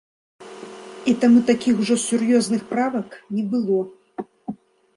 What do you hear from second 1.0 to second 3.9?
І таму такіх ужо сур'ёзных правак не было.